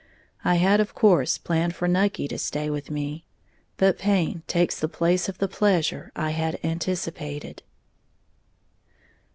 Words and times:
I 0.43 0.55
had 0.55 0.79
of 0.79 0.95
course 0.95 1.37
planned 1.37 1.75
for 1.75 1.87
Nucky 1.87 2.27
to 2.29 2.39
stay 2.39 2.71
with 2.71 2.89
me; 2.89 3.23
but 3.77 3.99
pain 3.99 4.41
takes 4.47 4.79
the 4.79 4.87
place 4.89 5.29
of 5.29 5.37
the 5.37 5.47
pleasure 5.47 6.11
I 6.15 6.31
had 6.31 6.57
anticipated. 6.63 7.61